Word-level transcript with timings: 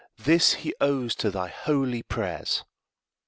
this 0.17 0.53
he 0.53 0.73
owes 0.81 1.13
to 1.13 1.29
thy 1.29 1.47
holy 1.47 2.01
prayers!" 2.01 2.63